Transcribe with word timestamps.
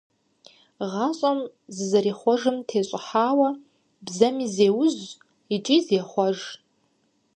ГъащӀэм 0.91 1.39
зэрызихъуэжым 1.87 2.57
тещӀыхьауэ 2.67 3.49
бзэми 4.05 4.45
зеужь 4.55 5.01
икӀи 5.55 5.77
зехъуэж. 5.85 6.39